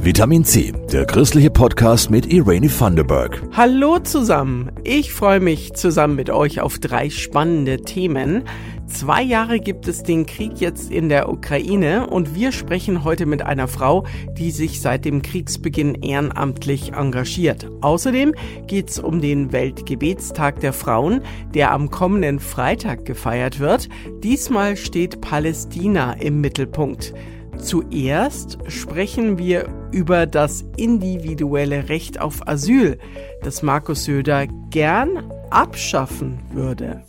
Vitamin 0.00 0.44
C, 0.44 0.72
der 0.92 1.04
christliche 1.06 1.50
Podcast 1.50 2.08
mit 2.08 2.32
Irene 2.32 2.68
Thunderberg. 2.68 3.42
Hallo 3.52 3.98
zusammen. 3.98 4.70
Ich 4.84 5.12
freue 5.12 5.40
mich 5.40 5.72
zusammen 5.74 6.14
mit 6.14 6.30
euch 6.30 6.60
auf 6.60 6.78
drei 6.78 7.10
spannende 7.10 7.78
Themen. 7.82 8.44
Zwei 8.86 9.22
Jahre 9.22 9.58
gibt 9.58 9.88
es 9.88 10.04
den 10.04 10.24
Krieg 10.24 10.60
jetzt 10.60 10.92
in 10.92 11.08
der 11.08 11.28
Ukraine 11.28 12.06
und 12.06 12.36
wir 12.36 12.52
sprechen 12.52 13.02
heute 13.02 13.26
mit 13.26 13.42
einer 13.42 13.66
Frau, 13.66 14.06
die 14.38 14.52
sich 14.52 14.80
seit 14.80 15.04
dem 15.04 15.20
Kriegsbeginn 15.20 15.96
ehrenamtlich 15.96 16.92
engagiert. 16.92 17.68
Außerdem 17.80 18.34
geht 18.68 18.90
es 18.90 19.00
um 19.00 19.20
den 19.20 19.52
Weltgebetstag 19.52 20.60
der 20.60 20.72
Frauen, 20.72 21.22
der 21.54 21.72
am 21.72 21.90
kommenden 21.90 22.38
Freitag 22.38 23.04
gefeiert 23.04 23.58
wird. 23.58 23.88
Diesmal 24.22 24.76
steht 24.76 25.20
Palästina 25.20 26.12
im 26.12 26.40
Mittelpunkt. 26.40 27.12
Zuerst 27.60 28.58
sprechen 28.68 29.36
wir 29.38 29.68
über 29.92 30.26
das 30.26 30.64
individuelle 30.76 31.88
Recht 31.88 32.20
auf 32.20 32.46
Asyl, 32.46 32.98
das 33.42 33.62
Markus 33.62 34.04
Söder 34.04 34.46
gern 34.70 35.30
abschaffen 35.50 36.38
würde. 36.52 37.02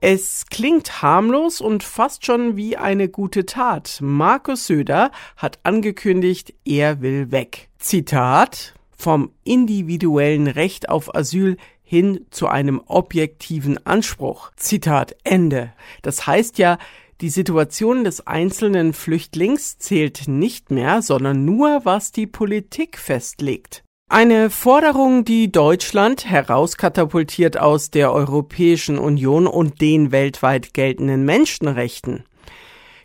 Es 0.00 0.46
klingt 0.46 1.02
harmlos 1.02 1.60
und 1.60 1.82
fast 1.82 2.24
schon 2.24 2.56
wie 2.56 2.76
eine 2.76 3.08
gute 3.08 3.44
Tat. 3.44 3.98
Markus 4.00 4.66
Söder 4.66 5.10
hat 5.36 5.58
angekündigt, 5.64 6.54
er 6.64 7.02
will 7.02 7.32
weg. 7.32 7.68
Zitat 7.78 8.74
vom 8.96 9.32
individuellen 9.44 10.46
Recht 10.46 10.88
auf 10.88 11.14
Asyl 11.14 11.56
hin 11.88 12.26
zu 12.30 12.48
einem 12.48 12.82
objektiven 12.86 13.84
Anspruch. 13.86 14.50
Zitat 14.56 15.16
Ende. 15.24 15.72
Das 16.02 16.26
heißt 16.26 16.58
ja, 16.58 16.76
die 17.22 17.30
Situation 17.30 18.04
des 18.04 18.26
einzelnen 18.26 18.92
Flüchtlings 18.92 19.78
zählt 19.78 20.28
nicht 20.28 20.70
mehr, 20.70 21.00
sondern 21.00 21.46
nur, 21.46 21.80
was 21.84 22.12
die 22.12 22.26
Politik 22.26 22.98
festlegt. 22.98 23.84
Eine 24.10 24.50
Forderung, 24.50 25.24
die 25.24 25.50
Deutschland 25.50 26.26
herauskatapultiert 26.28 27.58
aus 27.58 27.90
der 27.90 28.12
Europäischen 28.12 28.98
Union 28.98 29.46
und 29.46 29.80
den 29.80 30.12
weltweit 30.12 30.74
geltenden 30.74 31.24
Menschenrechten. 31.24 32.24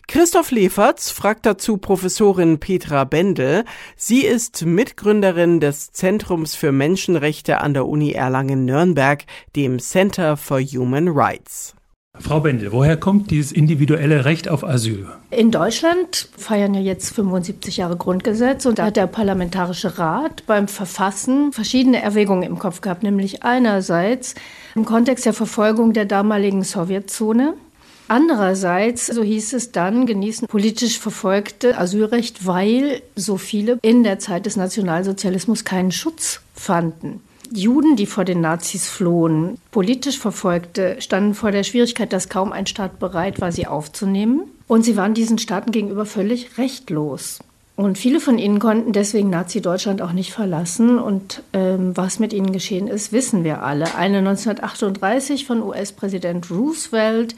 Christoph 0.08 0.52
Leferz 0.52 1.12
fragt 1.12 1.46
dazu 1.46 1.78
Professorin 1.78 2.60
Petra 2.60 3.04
Bendel. 3.06 3.64
Sie 3.96 4.22
ist 4.22 4.66
Mitgründerin 4.66 5.60
des 5.60 5.92
Zentrums 5.92 6.56
für 6.56 6.72
Menschenrechte 6.72 7.62
an 7.62 7.74
der 7.74 7.88
Uni 7.88 8.12
Erlangen-Nürnberg, 8.12 9.24
dem 9.56 9.80
Center 9.80 10.38
for 10.38 10.60
Human 10.60 11.08
Rights. 11.08 11.74
Frau 12.20 12.42
Bendel, 12.42 12.72
woher 12.72 12.96
kommt 12.96 13.32
dieses 13.32 13.52
individuelle 13.52 14.24
Recht 14.24 14.48
auf 14.48 14.64
Asyl? 14.64 15.08
In 15.32 15.50
Deutschland 15.50 16.30
feiern 16.38 16.76
ja 16.76 16.82
jetzt 16.82 17.16
75 17.16 17.78
Jahre 17.78 17.98
Grundgesetz 17.98 18.68
und 18.68 18.78
da 18.78 18.86
hat 18.86 18.98
der 18.98 19.08
Parlamentarische 19.08 19.98
Rat 19.98 20.44
beim 20.46 20.68
Verfassen 20.68 21.52
verschiedene 21.54 22.04
Erwägungen 22.04 22.44
im 22.44 22.60
Kopf 22.60 22.82
gehabt, 22.82 23.02
nämlich 23.02 23.42
einerseits 23.42 24.36
im 24.76 24.86
Kontext 24.86 25.26
der 25.26 25.34
Verfolgung 25.34 25.94
der 25.94 26.06
damaligen 26.06 26.64
Sowjetzone 26.64 27.56
Andererseits, 28.08 29.08
so 29.08 29.24
hieß 29.24 29.54
es 29.54 29.72
dann, 29.72 30.06
genießen 30.06 30.48
politisch 30.48 31.00
Verfolgte 31.00 31.78
Asylrecht, 31.78 32.46
weil 32.46 33.02
so 33.16 33.38
viele 33.38 33.80
in 33.82 34.04
der 34.04 34.20
Zeit 34.20 34.46
des 34.46 34.56
Nationalsozialismus 34.56 35.64
keinen 35.64 35.92
Schutz 35.92 36.42
fanden. 36.54 37.22
Juden, 37.52 37.96
die 37.96 38.06
vor 38.06 38.26
den 38.26 38.42
Nazis 38.42 38.90
flohen, 38.90 39.58
politisch 39.72 40.18
Verfolgte, 40.18 40.98
standen 41.00 41.36
vor 41.36 41.52
der 41.52 41.64
Schwierigkeit, 41.64 42.12
dass 42.12 42.30
kaum 42.30 42.52
ein 42.52 42.66
Staat 42.66 43.00
bereit 43.00 43.42
war, 43.42 43.52
sie 43.52 43.68
aufzunehmen. 43.68 44.42
Und 44.68 44.84
sie 44.84 44.98
waren 44.98 45.14
diesen 45.14 45.38
Staaten 45.38 45.72
gegenüber 45.72 46.06
völlig 46.06 46.58
rechtlos. 46.58 47.40
Und 47.76 47.98
viele 47.98 48.20
von 48.20 48.38
ihnen 48.38 48.60
konnten 48.60 48.94
deswegen 48.94 49.30
Nazi-Deutschland 49.30 50.02
auch 50.02 50.14
nicht 50.14 50.32
verlassen. 50.32 51.00
Und 51.00 51.44
ähm, 51.54 51.96
was 51.98 52.20
mit 52.20 52.34
ihnen 52.34 52.52
geschehen 52.52 52.88
ist, 52.88 53.12
wissen 53.12 53.44
wir 53.44 53.64
alle. 53.64 53.96
Eine 53.96 54.20
1938 54.20 55.46
von 55.46 55.62
US-Präsident 55.62 56.50
Roosevelt 56.50 57.36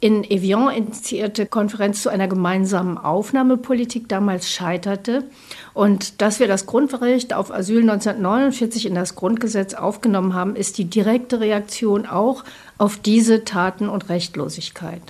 in 0.00 0.24
Evian 0.24 0.70
initiierte 0.74 1.46
Konferenz 1.46 2.02
zu 2.02 2.10
einer 2.10 2.28
gemeinsamen 2.28 2.98
Aufnahmepolitik 2.98 4.08
damals 4.08 4.50
scheiterte 4.50 5.24
und 5.72 6.20
dass 6.20 6.38
wir 6.38 6.48
das 6.48 6.66
Grundrecht 6.66 7.32
auf 7.32 7.50
Asyl 7.50 7.80
1949 7.80 8.86
in 8.86 8.94
das 8.94 9.14
Grundgesetz 9.14 9.72
aufgenommen 9.74 10.34
haben, 10.34 10.54
ist 10.54 10.76
die 10.76 10.84
direkte 10.84 11.40
Reaktion 11.40 12.04
auch 12.04 12.44
auf 12.76 12.98
diese 12.98 13.44
Taten 13.44 13.88
und 13.88 14.10
Rechtlosigkeit. 14.10 15.02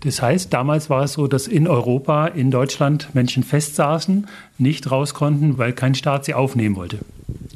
Das 0.00 0.20
heißt, 0.20 0.52
damals 0.52 0.90
war 0.90 1.04
es 1.04 1.14
so, 1.14 1.26
dass 1.26 1.46
in 1.46 1.66
Europa, 1.66 2.26
in 2.26 2.50
Deutschland 2.50 3.14
Menschen 3.14 3.42
festsaßen, 3.42 4.26
nicht 4.58 4.90
raus 4.90 5.14
konnten, 5.14 5.58
weil 5.58 5.72
kein 5.72 5.94
Staat 5.94 6.26
sie 6.26 6.34
aufnehmen 6.34 6.76
wollte. 6.76 6.98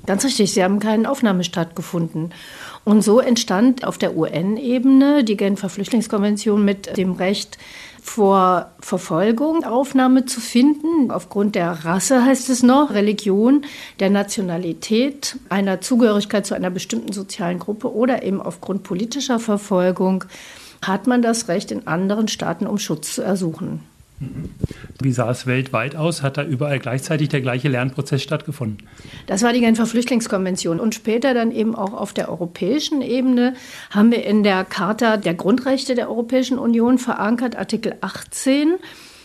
Ganz 0.09 0.25
richtig, 0.25 0.55
sie 0.55 0.65
haben 0.65 0.81
keinen 0.81 1.05
Aufnahmestaat 1.05 1.77
gefunden. 1.77 2.31
Und 2.83 3.03
so 3.03 3.21
entstand 3.21 3.85
auf 3.85 3.99
der 3.99 4.17
UN-Ebene 4.17 5.23
die 5.23 5.37
Genfer 5.37 5.69
Flüchtlingskonvention 5.69 6.65
mit 6.65 6.97
dem 6.97 7.13
Recht 7.13 7.59
vor 8.01 8.71
Verfolgung 8.81 9.65
Aufnahme 9.65 10.25
zu 10.25 10.41
finden, 10.41 11.11
aufgrund 11.11 11.57
der 11.57 11.85
Rasse 11.85 12.25
heißt 12.25 12.49
es 12.49 12.63
noch, 12.63 12.95
Religion, 12.95 13.67
der 14.01 14.09
Nationalität, 14.09 15.37
einer 15.51 15.83
Zugehörigkeit 15.83 16.47
zu 16.47 16.55
einer 16.55 16.71
bestimmten 16.71 17.13
sozialen 17.13 17.59
Gruppe 17.59 17.95
oder 17.95 18.23
eben 18.23 18.41
aufgrund 18.41 18.85
politischer 18.85 19.39
Verfolgung 19.39 20.25
hat 20.81 21.07
man 21.07 21.21
das 21.21 21.49
Recht, 21.49 21.71
in 21.71 21.87
anderen 21.87 22.29
Staaten 22.29 22.67
um 22.67 22.79
Schutz 22.79 23.15
zu 23.15 23.21
ersuchen. 23.21 23.83
Wie 25.01 25.13
sah 25.13 25.31
es 25.31 25.47
weltweit 25.47 25.95
aus? 25.95 26.23
Hat 26.23 26.39
da 26.39 26.45
überall 26.45 26.81
gleichzeitig 26.81 27.29
der 27.29 27.41
gleiche 27.41 27.69
Lernprozess 27.69 28.23
stattgefunden? 28.23 28.89
Das 29.27 29.43
war 29.43 29.53
die 29.53 29.61
Genfer 29.61 29.87
Flüchtlingskonvention. 29.87 30.81
Und 30.81 30.95
später 30.95 31.35
dann 31.35 31.53
eben 31.53 31.77
auch 31.77 31.93
auf 31.93 32.13
der 32.13 32.29
europäischen 32.29 33.01
Ebene 33.01 33.55
haben 33.91 34.11
wir 34.11 34.25
in 34.25 34.43
der 34.43 34.65
Charta 34.65 35.17
der 35.17 35.35
Grundrechte 35.35 35.95
der 35.95 36.09
Europäischen 36.09 36.59
Union 36.59 36.99
verankert, 36.99 37.57
Artikel 37.57 37.95
18 38.01 38.75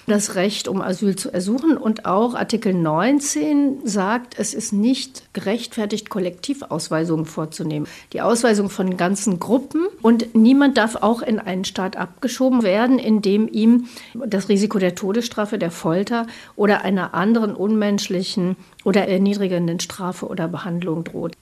das 0.07 0.35
Recht, 0.35 0.67
um 0.67 0.81
Asyl 0.81 1.15
zu 1.15 1.31
ersuchen. 1.31 1.77
Und 1.77 2.05
auch 2.05 2.35
Artikel 2.35 2.73
19 2.73 3.85
sagt, 3.85 4.35
es 4.37 4.53
ist 4.53 4.73
nicht 4.73 5.23
gerechtfertigt, 5.33 6.09
Kollektivausweisungen 6.09 7.25
vorzunehmen. 7.25 7.87
Die 8.13 8.21
Ausweisung 8.21 8.69
von 8.69 8.97
ganzen 8.97 9.39
Gruppen. 9.39 9.85
Und 10.01 10.35
niemand 10.35 10.77
darf 10.77 10.95
auch 10.95 11.21
in 11.21 11.39
einen 11.39 11.65
Staat 11.65 11.97
abgeschoben 11.97 12.63
werden, 12.63 12.99
in 12.99 13.21
dem 13.21 13.47
ihm 13.47 13.87
das 14.13 14.49
Risiko 14.49 14.79
der 14.79 14.95
Todesstrafe, 14.95 15.57
der 15.57 15.71
Folter 15.71 16.27
oder 16.55 16.83
einer 16.83 17.13
anderen 17.13 17.55
unmenschlichen 17.55 18.55
oder 18.83 19.07
erniedrigenden 19.07 19.79
Strafe 19.79 20.27
oder 20.27 20.47
Behandlung 20.47 21.03
droht. 21.03 21.35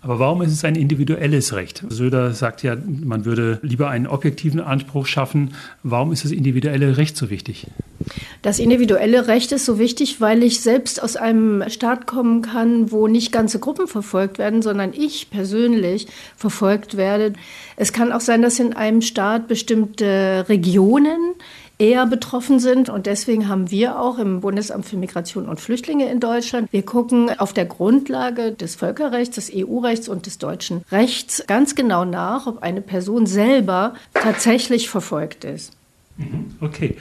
Aber 0.00 0.18
warum 0.18 0.42
ist 0.42 0.52
es 0.52 0.64
ein 0.64 0.74
individuelles 0.74 1.52
Recht? 1.54 1.84
Söder 1.88 2.32
sagt 2.32 2.64
ja, 2.64 2.76
man 2.76 3.24
würde 3.24 3.60
lieber 3.62 3.88
einen 3.88 4.08
objektiven 4.08 4.60
Anspruch 4.60 5.06
schaffen. 5.06 5.54
Warum 5.84 6.12
ist 6.12 6.24
das 6.24 6.32
individuelle 6.32 6.96
Recht 6.96 7.16
so 7.16 7.30
wichtig? 7.30 7.68
Das 8.42 8.58
individuelle 8.58 9.28
Recht 9.28 9.52
ist 9.52 9.64
so 9.64 9.78
wichtig, 9.78 10.20
weil 10.20 10.42
ich 10.42 10.60
selbst 10.60 11.02
aus 11.02 11.16
einem 11.16 11.68
Staat 11.68 12.06
kommen 12.06 12.42
kann, 12.42 12.90
wo 12.90 13.06
nicht 13.06 13.32
ganze 13.32 13.58
Gruppen 13.58 13.86
verfolgt 13.86 14.38
werden, 14.38 14.62
sondern 14.62 14.92
ich 14.92 15.30
persönlich 15.30 16.06
verfolgt 16.36 16.96
werde. 16.96 17.34
Es 17.76 17.92
kann 17.92 18.12
auch 18.12 18.20
sein, 18.20 18.42
dass 18.42 18.58
in 18.58 18.72
einem 18.72 19.02
Staat 19.02 19.48
bestimmte 19.48 20.44
Regionen 20.48 21.34
eher 21.82 22.06
betroffen 22.06 22.60
sind. 22.60 22.88
Und 22.88 23.06
deswegen 23.06 23.48
haben 23.48 23.70
wir 23.70 23.98
auch 23.98 24.18
im 24.18 24.40
Bundesamt 24.40 24.86
für 24.86 24.96
Migration 24.96 25.48
und 25.48 25.60
Flüchtlinge 25.60 26.10
in 26.10 26.20
Deutschland, 26.20 26.72
wir 26.72 26.84
gucken 26.84 27.28
auf 27.38 27.52
der 27.52 27.66
Grundlage 27.66 28.52
des 28.52 28.76
Völkerrechts, 28.76 29.34
des 29.34 29.50
EU-Rechts 29.54 30.08
und 30.08 30.26
des 30.26 30.38
deutschen 30.38 30.84
Rechts 30.92 31.44
ganz 31.46 31.74
genau 31.74 32.04
nach, 32.04 32.46
ob 32.46 32.62
eine 32.62 32.80
Person 32.80 33.26
selber 33.26 33.94
tatsächlich 34.14 34.88
verfolgt 34.88 35.44
ist. 35.44 35.72
Mhm. 36.16 36.52
Okay. 36.60 36.96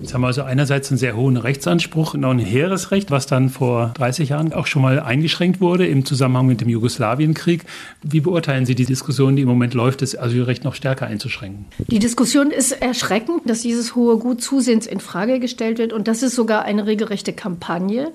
Jetzt 0.00 0.14
haben 0.14 0.22
wir 0.22 0.28
also 0.28 0.42
einerseits 0.42 0.90
einen 0.90 0.98
sehr 0.98 1.16
hohen 1.16 1.36
Rechtsanspruch 1.36 2.14
und 2.14 2.24
auch 2.24 2.30
ein 2.30 2.38
Heeresrecht, 2.38 3.10
was 3.10 3.26
dann 3.26 3.48
vor 3.50 3.92
30 3.94 4.30
Jahren 4.30 4.52
auch 4.52 4.66
schon 4.66 4.82
mal 4.82 5.00
eingeschränkt 5.00 5.60
wurde 5.60 5.86
im 5.86 6.04
Zusammenhang 6.04 6.46
mit 6.46 6.60
dem 6.60 6.68
Jugoslawienkrieg. 6.68 7.64
Wie 8.02 8.20
beurteilen 8.20 8.66
Sie 8.66 8.74
die 8.74 8.84
Diskussion, 8.84 9.36
die 9.36 9.42
im 9.42 9.48
Moment 9.48 9.74
läuft, 9.74 10.02
das 10.02 10.18
Asylrecht 10.18 10.64
noch 10.64 10.74
stärker 10.74 11.06
einzuschränken? 11.06 11.66
Die 11.86 11.98
Diskussion 11.98 12.50
ist 12.50 12.72
erschreckend, 12.72 13.42
dass 13.46 13.62
dieses 13.62 13.94
hohe 13.94 14.18
Gut 14.18 14.42
zusehends 14.42 14.86
in 14.86 15.00
Frage 15.00 15.40
gestellt 15.40 15.78
wird 15.78 15.92
und 15.92 16.08
dass 16.08 16.22
es 16.22 16.34
sogar 16.34 16.64
eine 16.64 16.86
regelrechte 16.86 17.32
Kampagne 17.32 18.12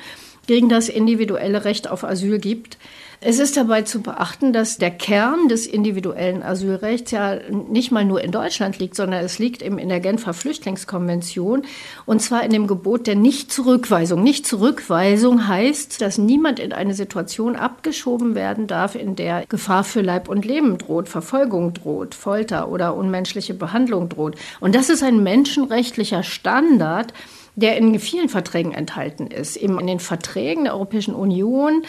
gegen 0.47 0.69
das 0.69 0.89
individuelle 0.89 1.65
Recht 1.65 1.89
auf 1.89 2.03
Asyl 2.03 2.39
gibt. 2.39 2.77
Es 3.25 3.39
ist 3.39 3.55
dabei 3.55 3.83
zu 3.83 4.01
beachten, 4.01 4.51
dass 4.51 4.77
der 4.77 4.91
Kern 4.91 5.47
des 5.47 5.65
individuellen 5.65 6.43
Asylrechts 6.43 7.11
ja 7.11 7.37
nicht 7.49 7.89
mal 7.89 8.03
nur 8.03 8.21
in 8.21 8.31
Deutschland 8.31 8.79
liegt, 8.79 8.97
sondern 8.97 9.23
es 9.23 9.39
liegt 9.39 9.61
eben 9.61 9.77
in 9.77 9.87
der 9.87 10.01
Genfer 10.01 10.33
Flüchtlingskonvention 10.33 11.61
und 12.05 12.21
zwar 12.21 12.43
in 12.43 12.51
dem 12.51 12.67
Gebot 12.67 13.07
der 13.07 13.15
Nichtzurückweisung. 13.15 14.21
Nichtzurückweisung 14.23 15.47
heißt, 15.47 16.01
dass 16.01 16.17
niemand 16.17 16.59
in 16.59 16.73
eine 16.73 16.93
Situation 16.93 17.55
abgeschoben 17.55 18.35
werden 18.35 18.67
darf, 18.67 18.95
in 18.95 19.15
der 19.15 19.45
Gefahr 19.47 19.85
für 19.85 20.01
Leib 20.01 20.27
und 20.27 20.43
Leben 20.43 20.77
droht, 20.77 21.07
Verfolgung 21.07 21.73
droht, 21.73 22.15
Folter 22.15 22.67
oder 22.67 22.93
unmenschliche 22.93 23.53
Behandlung 23.53 24.09
droht. 24.09 24.35
Und 24.59 24.75
das 24.75 24.89
ist 24.89 25.01
ein 25.01 25.23
menschenrechtlicher 25.23 26.23
Standard, 26.23 27.13
der 27.55 27.77
in 27.77 27.97
vielen 27.99 28.27
Verträgen 28.27 28.73
enthalten 28.73 29.27
ist. 29.27 29.55
Eben 29.55 29.79
in 29.79 29.87
den 29.87 29.99
Verträgen 29.99 30.65
der 30.65 30.73
Europäischen 30.73 31.15
Union 31.15 31.83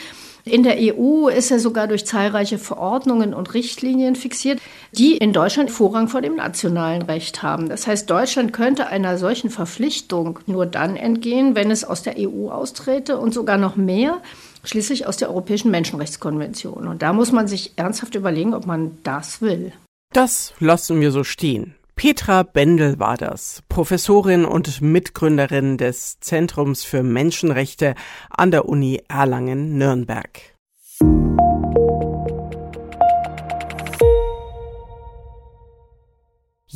in 0.47 0.63
der 0.63 0.77
EU 0.79 1.29
ist 1.29 1.51
er 1.51 1.59
sogar 1.59 1.87
durch 1.87 2.05
zahlreiche 2.05 2.59
Verordnungen 2.59 3.33
und 3.33 3.55
Richtlinien 3.55 4.15
fixiert, 4.15 4.61
die 4.93 5.17
in 5.17 5.33
Deutschland 5.33 5.71
Vorrang 5.71 6.09
vor 6.09 6.21
dem 6.21 6.37
nationalen 6.37 7.01
Recht 7.01 7.43
haben. 7.43 7.71
Das 7.71 7.87
heißt, 7.87 8.11
Deutschland 8.11 8.53
könnte 8.53 8.89
einer 8.89 9.17
solchen 9.17 9.49
Verpflichtung 9.49 10.41
nur 10.47 10.67
dann 10.67 10.97
entgehen, 10.97 11.55
wenn 11.55 11.71
es 11.71 11.83
aus 11.83 12.03
der 12.03 12.17
EU 12.19 12.51
austrete 12.51 13.17
und 13.17 13.33
sogar 13.33 13.57
noch 13.57 13.77
mehr, 13.77 14.21
schließlich 14.65 15.07
aus 15.07 15.17
der 15.17 15.31
Europäischen 15.31 15.71
Menschenrechtskonvention. 15.71 16.89
Und 16.89 17.01
da 17.01 17.15
muss 17.15 17.33
man 17.33 17.49
sich 17.49 17.73
ernsthaft 17.77 18.15
überlegen, 18.15 18.53
ob 18.53 18.67
man 18.67 18.99
das 19.03 19.41
will. 19.41 19.73
Das 20.13 20.53
lassen 20.61 21.01
wir 21.01 21.11
so 21.11 21.25
stehen. 21.25 21.75
Petra 21.97 22.43
Bendel 22.43 22.99
war 22.99 23.17
das, 23.17 23.63
Professorin 23.69 24.45
und 24.45 24.81
Mitgründerin 24.81 25.79
des 25.79 26.19
Zentrums 26.19 26.83
für 26.83 27.03
Menschenrechte 27.03 27.95
an 28.31 28.51
der 28.51 28.69
Uni 28.69 29.01
Erlangen-Nürnberg. 29.09 30.55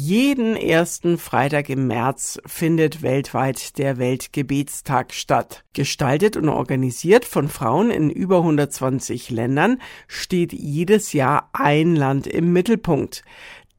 Jeden 0.01 0.57
ersten 0.57 1.19
Freitag 1.19 1.69
im 1.69 1.89
März 1.89 2.39
findet 2.47 3.03
weltweit 3.03 3.77
der 3.79 3.99
Weltgebetstag 3.99 5.13
statt. 5.13 5.65
Gestaltet 5.73 6.37
und 6.37 6.49
organisiert 6.49 7.25
von 7.25 7.49
Frauen 7.49 7.91
in 7.91 8.09
über 8.09 8.39
120 8.39 9.29
Ländern 9.31 9.83
steht 10.07 10.53
jedes 10.53 11.13
Jahr 11.13 11.51
ein 11.53 11.97
Land 11.97 12.29
im 12.29 12.53
Mittelpunkt. 12.53 13.25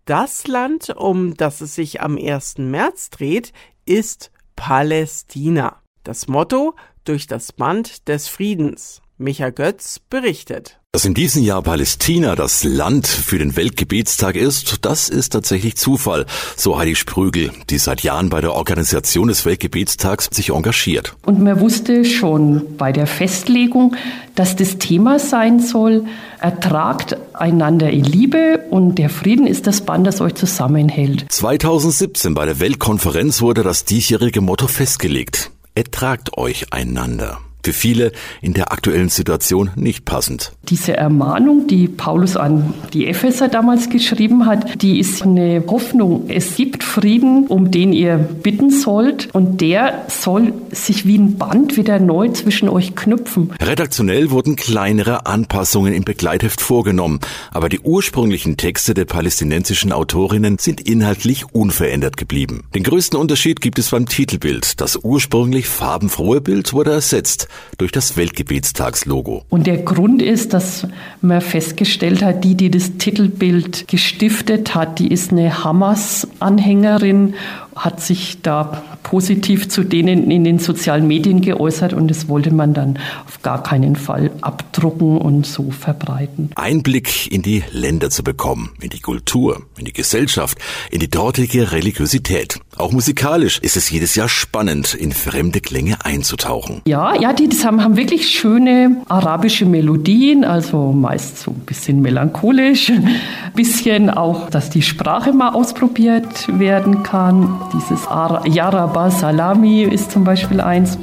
Das 0.09 0.47
Land, 0.47 0.89
um 0.97 1.35
das 1.35 1.61
es 1.61 1.75
sich 1.75 2.01
am 2.01 2.17
1. 2.17 2.57
März 2.57 3.11
dreht, 3.11 3.53
ist 3.85 4.31
Palästina. 4.55 5.83
Das 6.03 6.27
Motto 6.27 6.75
durch 7.03 7.27
das 7.27 7.53
Band 7.53 8.07
des 8.07 8.27
Friedens. 8.27 9.03
Micha 9.19 9.51
Götz 9.51 9.99
berichtet. 9.99 10.78
Dass 10.91 11.05
in 11.05 11.13
diesem 11.13 11.43
Jahr 11.43 11.61
Palästina 11.61 12.33
das 12.35 12.63
Land 12.63 13.05
für 13.05 13.37
den 13.37 13.55
Weltgebetstag 13.55 14.35
ist, 14.35 14.85
das 14.85 15.07
ist 15.07 15.33
tatsächlich 15.33 15.77
Zufall, 15.77 16.25
so 16.55 16.79
Heidi 16.79 16.95
Sprügel, 16.95 17.51
die 17.69 17.77
seit 17.77 18.01
Jahren 18.01 18.31
bei 18.31 18.41
der 18.41 18.53
Organisation 18.53 19.27
des 19.27 19.45
Weltgebetstags 19.45 20.29
sich 20.31 20.49
engagiert. 20.49 21.15
Und 21.27 21.41
man 21.43 21.59
wusste 21.59 22.05
schon 22.05 22.75
bei 22.75 22.91
der 22.91 23.05
Festlegung, 23.05 23.95
dass 24.33 24.55
das 24.55 24.79
Thema 24.79 25.19
sein 25.19 25.59
soll, 25.59 26.05
ertragt 26.39 27.15
einander 27.33 27.91
in 27.91 28.03
Liebe 28.03 28.65
und 28.71 28.95
der 28.95 29.11
Frieden 29.11 29.45
ist 29.45 29.67
das 29.67 29.81
Band, 29.81 30.07
das 30.07 30.21
euch 30.21 30.33
zusammenhält. 30.33 31.27
2017 31.29 32.33
bei 32.33 32.47
der 32.47 32.59
Weltkonferenz 32.59 33.41
wurde 33.41 33.61
das 33.61 33.85
diesjährige 33.85 34.41
Motto 34.41 34.65
festgelegt. 34.65 35.51
Ertragt 35.75 36.35
euch 36.35 36.73
einander 36.73 37.39
für 37.63 37.73
viele 37.73 38.11
in 38.41 38.53
der 38.53 38.71
aktuellen 38.71 39.09
Situation 39.09 39.71
nicht 39.75 40.05
passend. 40.05 40.53
Diese 40.69 40.95
Ermahnung, 40.95 41.67
die 41.67 41.87
Paulus 41.87 42.37
an 42.37 42.73
die 42.93 43.07
Epheser 43.07 43.47
damals 43.47 43.89
geschrieben 43.89 44.45
hat, 44.45 44.81
die 44.81 44.99
ist 44.99 45.23
eine 45.23 45.63
Hoffnung. 45.67 46.25
Es 46.29 46.55
gibt 46.55 46.83
Frieden, 46.83 47.47
um 47.47 47.71
den 47.71 47.91
ihr 47.91 48.17
bitten 48.17 48.69
sollt 48.69 49.33
und 49.33 49.61
der 49.61 50.05
soll 50.07 50.53
sich 50.71 51.05
wie 51.05 51.17
ein 51.17 51.37
Band 51.37 51.75
wieder 51.75 51.99
neu 51.99 52.29
zwischen 52.29 52.69
euch 52.69 52.95
knüpfen. 52.95 53.51
Redaktionell 53.61 54.31
wurden 54.31 54.55
kleinere 54.55 55.25
Anpassungen 55.25 55.93
im 55.93 56.03
Begleitheft 56.03 56.61
vorgenommen, 56.61 57.19
aber 57.51 57.69
die 57.69 57.79
ursprünglichen 57.79 58.57
Texte 58.57 58.93
der 58.93 59.05
palästinensischen 59.05 59.91
Autorinnen 59.91 60.57
sind 60.59 60.81
inhaltlich 60.81 61.45
unverändert 61.53 62.15
geblieben. 62.17 62.63
Den 62.73 62.83
größten 62.83 63.19
Unterschied 63.19 63.61
gibt 63.61 63.79
es 63.79 63.89
beim 63.89 64.07
Titelbild. 64.07 64.79
Das 64.79 64.97
ursprünglich 65.01 65.67
farbenfrohe 65.67 66.41
Bild 66.41 66.73
wurde 66.73 66.91
ersetzt 66.91 67.47
durch 67.77 67.91
das 67.91 68.17
Weltgebetstagslogo. 68.17 69.43
Und 69.49 69.67
der 69.67 69.77
Grund 69.77 70.21
ist, 70.21 70.53
dass 70.53 70.87
man 71.21 71.41
festgestellt 71.41 72.21
hat, 72.23 72.43
die, 72.43 72.55
die 72.55 72.69
das 72.69 72.97
Titelbild 72.97 73.87
gestiftet 73.87 74.75
hat, 74.75 74.99
die 74.99 75.11
ist 75.11 75.31
eine 75.31 75.63
Hamas-Anhängerin 75.63 77.35
hat 77.79 78.01
sich 78.01 78.41
da 78.41 78.83
positiv 79.03 79.69
zu 79.69 79.83
denen 79.83 80.29
in 80.29 80.43
den 80.43 80.59
sozialen 80.59 81.07
Medien 81.07 81.41
geäußert 81.41 81.93
und 81.93 82.09
das 82.09 82.27
wollte 82.27 82.53
man 82.53 82.73
dann 82.73 82.99
auf 83.25 83.41
gar 83.41 83.63
keinen 83.63 83.95
Fall 83.95 84.31
abdrucken 84.41 85.17
und 85.17 85.45
so 85.45 85.71
verbreiten. 85.71 86.51
Einblick 86.55 87.31
in 87.31 87.41
die 87.41 87.63
Länder 87.71 88.09
zu 88.09 88.23
bekommen, 88.23 88.71
in 88.81 88.89
die 88.89 88.99
Kultur, 88.99 89.63
in 89.77 89.85
die 89.85 89.93
Gesellschaft, 89.93 90.57
in 90.91 90.99
die 90.99 91.09
dortige 91.09 91.71
Religiosität. 91.71 92.59
Auch 92.77 92.91
musikalisch 92.91 93.59
ist 93.59 93.77
es 93.77 93.89
jedes 93.89 94.15
Jahr 94.15 94.29
spannend, 94.29 94.93
in 94.93 95.11
fremde 95.11 95.59
Klänge 95.59 96.05
einzutauchen. 96.05 96.81
Ja, 96.85 97.15
ja, 97.15 97.33
die 97.33 97.49
das 97.49 97.65
haben, 97.65 97.83
haben 97.83 97.97
wirklich 97.97 98.29
schöne 98.29 98.97
arabische 99.07 99.65
Melodien, 99.65 100.43
also 100.43 100.91
meist 100.91 101.39
so 101.39 101.51
ein 101.51 101.65
bisschen 101.65 102.01
melancholisch, 102.01 102.91
bisschen 103.55 104.09
auch, 104.09 104.49
dass 104.49 104.69
die 104.69 104.81
Sprache 104.81 105.33
mal 105.33 105.49
ausprobiert 105.49 106.47
werden 106.59 107.03
kann. 107.03 107.68
Dieses 107.73 108.05
Yaraba 108.05 109.11
Salami 109.11 109.83
ist 109.83 110.11
zum 110.11 110.23
Beispiel 110.23 110.61
eins. 110.61 110.97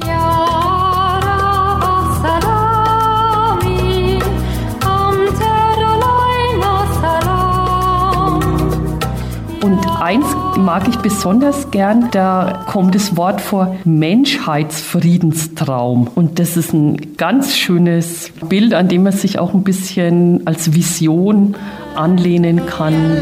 Und 9.61 10.01
eins 10.01 10.25
mag 10.57 10.87
ich 10.87 10.97
besonders 10.97 11.69
gern, 11.71 12.09
da 12.11 12.63
kommt 12.67 12.93
das 12.95 13.17
Wort 13.17 13.41
vor 13.41 13.75
Menschheitsfriedenstraum. 13.85 16.07
Und 16.15 16.39
das 16.39 16.57
ist 16.57 16.73
ein 16.73 17.15
ganz 17.17 17.55
schönes 17.55 18.31
Bild, 18.47 18.73
an 18.73 18.87
dem 18.87 19.03
man 19.03 19.13
sich 19.13 19.37
auch 19.39 19.53
ein 19.53 19.63
bisschen 19.63 20.41
als 20.45 20.73
Vision 20.73 21.55
anlehnen 21.95 22.65
kann. 22.65 23.21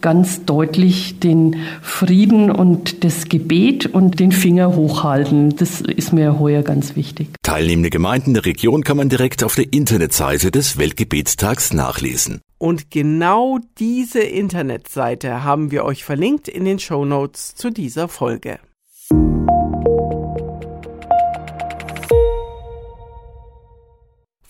ganz 0.00 0.44
deutlich 0.44 1.18
den 1.20 1.56
Frieden 1.82 2.50
und 2.50 3.04
das 3.04 3.28
Gebet 3.28 3.86
und 3.86 4.20
den 4.20 4.32
Finger 4.32 4.74
hochhalten. 4.74 5.56
Das 5.56 5.80
ist 5.80 6.12
mir 6.12 6.38
heuer 6.38 6.62
ganz 6.62 6.96
wichtig. 6.96 7.28
Teilnehmende 7.42 7.90
Gemeinden 7.90 8.34
der 8.34 8.44
Region 8.44 8.84
kann 8.84 8.96
man 8.96 9.08
direkt 9.08 9.44
auf 9.44 9.54
der 9.54 9.72
Internetseite 9.72 10.50
des 10.50 10.78
Weltgebetstags 10.78 11.72
nachlesen. 11.72 12.40
Und 12.58 12.90
genau 12.90 13.58
diese 13.78 14.20
Internetseite 14.20 15.44
haben 15.44 15.70
wir 15.70 15.84
euch 15.84 16.04
verlinkt 16.04 16.46
in 16.46 16.64
den 16.64 16.78
Show 16.78 17.04
Notes 17.04 17.54
zu 17.54 17.70
dieser 17.70 18.08
Folge. 18.08 18.58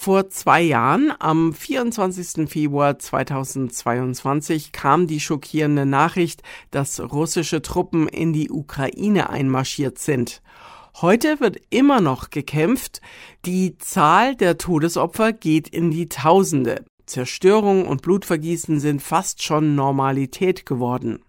Vor 0.02 0.30
zwei 0.30 0.62
Jahren, 0.62 1.12
am 1.18 1.52
24. 1.52 2.48
Februar 2.48 2.98
2022, 2.98 4.72
kam 4.72 5.06
die 5.06 5.20
schockierende 5.20 5.84
Nachricht, 5.84 6.42
dass 6.70 7.00
russische 7.12 7.60
Truppen 7.60 8.08
in 8.08 8.32
die 8.32 8.50
Ukraine 8.50 9.28
einmarschiert 9.28 9.98
sind. 9.98 10.40
Heute 11.02 11.38
wird 11.40 11.60
immer 11.68 12.00
noch 12.00 12.30
gekämpft. 12.30 13.02
Die 13.44 13.76
Zahl 13.76 14.36
der 14.36 14.56
Todesopfer 14.56 15.34
geht 15.34 15.68
in 15.68 15.90
die 15.90 16.08
Tausende. 16.08 16.86
Zerstörung 17.04 17.86
und 17.86 18.00
Blutvergießen 18.00 18.80
sind 18.80 19.02
fast 19.02 19.42
schon 19.42 19.74
Normalität 19.74 20.64
geworden. 20.64 21.22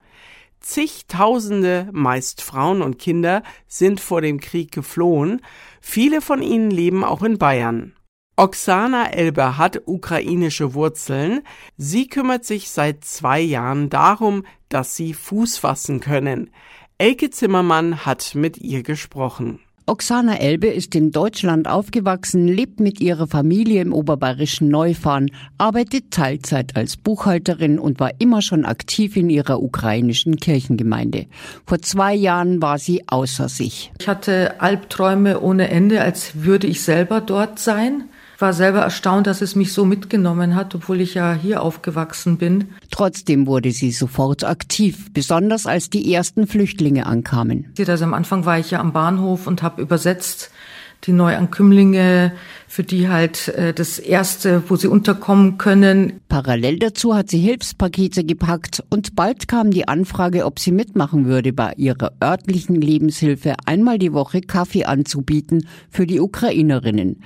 Zigtausende, 0.61 1.89
meist 1.91 2.41
Frauen 2.41 2.81
und 2.81 2.99
Kinder, 2.99 3.43
sind 3.67 3.99
vor 3.99 4.21
dem 4.21 4.39
Krieg 4.39 4.71
geflohen. 4.71 5.41
Viele 5.81 6.21
von 6.21 6.41
ihnen 6.41 6.71
leben 6.71 7.03
auch 7.03 7.21
in 7.21 7.37
Bayern. 7.37 7.95
Oksana 8.37 9.11
Elber 9.11 9.57
hat 9.57 9.81
ukrainische 9.85 10.73
Wurzeln. 10.73 11.41
Sie 11.77 12.07
kümmert 12.07 12.45
sich 12.45 12.69
seit 12.69 13.03
zwei 13.03 13.41
Jahren 13.41 13.89
darum, 13.89 14.45
dass 14.69 14.95
sie 14.95 15.13
Fuß 15.13 15.57
fassen 15.57 15.99
können. 15.99 16.49
Elke 16.97 17.29
Zimmermann 17.29 18.05
hat 18.05 18.33
mit 18.35 18.57
ihr 18.57 18.83
gesprochen. 18.83 19.59
Oksana 19.85 20.37
Elbe 20.37 20.67
ist 20.67 20.95
in 20.95 21.11
Deutschland 21.11 21.67
aufgewachsen, 21.67 22.47
lebt 22.47 22.79
mit 22.79 23.01
ihrer 23.01 23.27
Familie 23.27 23.81
im 23.81 23.91
oberbayerischen 23.91 24.69
Neufahren, 24.69 25.31
arbeitet 25.57 26.11
Teilzeit 26.11 26.77
als 26.77 26.95
Buchhalterin 26.95 27.79
und 27.79 27.99
war 27.99 28.11
immer 28.19 28.41
schon 28.41 28.63
aktiv 28.63 29.17
in 29.17 29.29
ihrer 29.29 29.61
ukrainischen 29.61 30.37
Kirchengemeinde. 30.37 31.25
Vor 31.65 31.81
zwei 31.81 32.13
Jahren 32.13 32.61
war 32.61 32.77
sie 32.79 33.03
außer 33.07 33.49
sich. 33.49 33.91
Ich 33.99 34.07
hatte 34.07 34.61
Albträume 34.61 35.41
ohne 35.41 35.69
Ende, 35.69 36.01
als 36.01 36.43
würde 36.43 36.67
ich 36.67 36.81
selber 36.83 37.19
dort 37.19 37.59
sein 37.59 38.05
war 38.41 38.53
selber 38.53 38.79
erstaunt, 38.79 39.27
dass 39.27 39.41
es 39.41 39.55
mich 39.55 39.73
so 39.73 39.85
mitgenommen 39.85 40.55
hat, 40.55 40.75
obwohl 40.75 41.01
ich 41.01 41.13
ja 41.13 41.33
hier 41.33 41.61
aufgewachsen 41.61 42.37
bin. 42.37 42.69
Trotzdem 42.89 43.47
wurde 43.47 43.71
sie 43.71 43.91
sofort 43.91 44.43
aktiv, 44.43 45.11
besonders 45.13 45.65
als 45.65 45.89
die 45.89 46.13
ersten 46.13 46.47
Flüchtlinge 46.47 47.05
ankamen. 47.05 47.73
Also 47.77 48.03
am 48.03 48.13
Anfang 48.13 48.45
war 48.45 48.59
ich 48.59 48.71
ja 48.71 48.79
am 48.79 48.93
Bahnhof 48.93 49.47
und 49.47 49.63
habe 49.63 49.81
übersetzt 49.81 50.51
die 51.05 51.13
Neuankömmlinge, 51.13 52.33
für 52.67 52.83
die 52.83 53.09
halt 53.09 53.49
äh, 53.49 53.73
das 53.73 53.99
erste, 53.99 54.63
wo 54.67 54.75
sie 54.75 54.87
unterkommen 54.87 55.57
können. 55.57 56.21
Parallel 56.29 56.79
dazu 56.79 57.15
hat 57.15 57.29
sie 57.29 57.39
Hilfspakete 57.39 58.23
gepackt 58.23 58.83
und 58.89 59.15
bald 59.15 59.47
kam 59.47 59.71
die 59.71 59.87
Anfrage, 59.87 60.45
ob 60.45 60.59
sie 60.59 60.71
mitmachen 60.71 61.25
würde, 61.25 61.53
bei 61.53 61.73
ihrer 61.75 62.13
örtlichen 62.23 62.75
Lebenshilfe 62.75 63.55
einmal 63.65 63.99
die 63.99 64.13
Woche 64.13 64.41
Kaffee 64.41 64.85
anzubieten 64.85 65.67
für 65.89 66.05
die 66.05 66.19
Ukrainerinnen. 66.19 67.21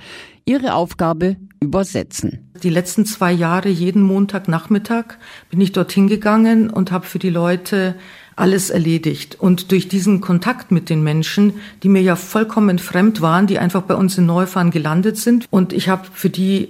Ihre 0.48 0.74
Aufgabe 0.74 1.36
übersetzen. 1.60 2.52
Die 2.62 2.70
letzten 2.70 3.04
zwei 3.04 3.32
Jahre, 3.32 3.68
jeden 3.68 4.00
Montagnachmittag, 4.02 5.16
bin 5.50 5.60
ich 5.60 5.72
dorthin 5.72 6.06
gegangen 6.06 6.70
und 6.70 6.92
habe 6.92 7.04
für 7.04 7.18
die 7.18 7.30
Leute 7.30 7.96
alles 8.36 8.70
erledigt. 8.70 9.36
Und 9.40 9.72
durch 9.72 9.88
diesen 9.88 10.20
Kontakt 10.20 10.70
mit 10.70 10.88
den 10.88 11.02
Menschen, 11.02 11.54
die 11.82 11.88
mir 11.88 12.00
ja 12.00 12.14
vollkommen 12.14 12.78
fremd 12.78 13.20
waren, 13.20 13.48
die 13.48 13.58
einfach 13.58 13.82
bei 13.82 13.96
uns 13.96 14.18
in 14.18 14.26
Neufahren 14.26 14.70
gelandet 14.70 15.16
sind, 15.16 15.46
und 15.50 15.72
ich 15.72 15.88
habe 15.88 16.06
für 16.12 16.30
die 16.30 16.68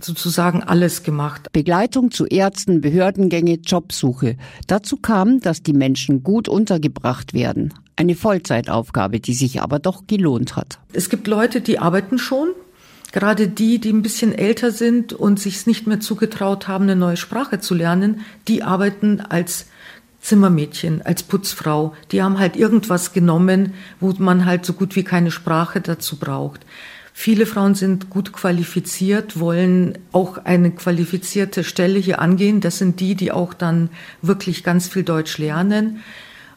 sozusagen 0.00 0.62
alles 0.62 1.02
gemacht. 1.02 1.48
Begleitung 1.52 2.12
zu 2.12 2.26
Ärzten, 2.26 2.80
Behördengänge, 2.80 3.54
Jobsuche. 3.54 4.36
Dazu 4.68 4.98
kam, 4.98 5.40
dass 5.40 5.64
die 5.64 5.72
Menschen 5.72 6.22
gut 6.22 6.48
untergebracht 6.48 7.34
werden. 7.34 7.74
Eine 7.96 8.14
Vollzeitaufgabe, 8.14 9.18
die 9.18 9.32
sich 9.32 9.62
aber 9.62 9.80
doch 9.80 10.06
gelohnt 10.06 10.54
hat. 10.54 10.78
Es 10.92 11.08
gibt 11.08 11.26
Leute, 11.26 11.62
die 11.62 11.78
arbeiten 11.78 12.18
schon, 12.18 12.50
Gerade 13.16 13.48
die, 13.48 13.78
die 13.78 13.94
ein 13.94 14.02
bisschen 14.02 14.34
älter 14.34 14.70
sind 14.70 15.14
und 15.14 15.40
sich 15.40 15.56
es 15.56 15.66
nicht 15.66 15.86
mehr 15.86 16.00
zugetraut 16.00 16.68
haben, 16.68 16.82
eine 16.84 16.96
neue 16.96 17.16
Sprache 17.16 17.60
zu 17.60 17.74
lernen, 17.74 18.20
die 18.46 18.62
arbeiten 18.62 19.22
als 19.22 19.68
Zimmermädchen, 20.20 21.00
als 21.00 21.22
Putzfrau. 21.22 21.94
Die 22.12 22.22
haben 22.22 22.38
halt 22.38 22.56
irgendwas 22.56 23.14
genommen, 23.14 23.72
wo 24.00 24.12
man 24.18 24.44
halt 24.44 24.66
so 24.66 24.74
gut 24.74 24.96
wie 24.96 25.02
keine 25.02 25.30
Sprache 25.30 25.80
dazu 25.80 26.18
braucht. 26.18 26.66
Viele 27.14 27.46
Frauen 27.46 27.74
sind 27.74 28.10
gut 28.10 28.34
qualifiziert, 28.34 29.40
wollen 29.40 29.96
auch 30.12 30.44
eine 30.44 30.70
qualifizierte 30.72 31.64
Stelle 31.64 31.98
hier 31.98 32.20
angehen. 32.20 32.60
Das 32.60 32.76
sind 32.76 33.00
die, 33.00 33.14
die 33.14 33.32
auch 33.32 33.54
dann 33.54 33.88
wirklich 34.20 34.62
ganz 34.62 34.88
viel 34.88 35.04
Deutsch 35.04 35.38
lernen. 35.38 36.02